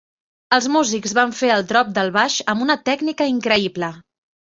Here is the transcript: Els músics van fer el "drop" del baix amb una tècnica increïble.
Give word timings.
Els 0.55 0.67
músics 0.75 1.13
van 1.19 1.35
fer 1.41 1.53
el 1.57 1.67
"drop" 1.73 1.93
del 1.99 2.11
baix 2.19 2.41
amb 2.55 2.67
una 2.69 2.81
tècnica 2.93 3.33
increïble. 3.37 3.97